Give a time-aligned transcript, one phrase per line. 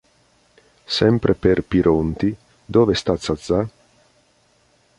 [0.95, 3.69] Sempre per Pironti "Dove sta Zazà?